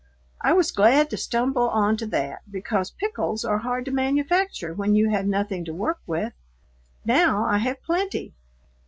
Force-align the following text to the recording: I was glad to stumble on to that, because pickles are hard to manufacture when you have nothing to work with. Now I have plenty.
I 0.41 0.53
was 0.53 0.71
glad 0.71 1.11
to 1.11 1.15
stumble 1.17 1.69
on 1.69 1.95
to 1.97 2.07
that, 2.07 2.41
because 2.51 2.89
pickles 2.89 3.45
are 3.45 3.59
hard 3.59 3.85
to 3.85 3.91
manufacture 3.91 4.73
when 4.73 4.95
you 4.95 5.11
have 5.11 5.27
nothing 5.27 5.63
to 5.65 5.75
work 5.75 5.99
with. 6.07 6.33
Now 7.05 7.45
I 7.45 7.59
have 7.59 7.83
plenty. 7.83 8.33